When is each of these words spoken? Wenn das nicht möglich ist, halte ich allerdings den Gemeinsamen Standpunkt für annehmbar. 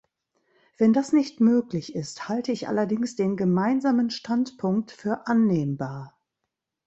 Wenn 0.79 0.93
das 0.93 1.13
nicht 1.13 1.41
möglich 1.41 1.93
ist, 1.93 2.27
halte 2.27 2.51
ich 2.51 2.67
allerdings 2.67 3.15
den 3.15 3.37
Gemeinsamen 3.37 4.09
Standpunkt 4.09 4.89
für 4.89 5.27
annehmbar. 5.27 6.19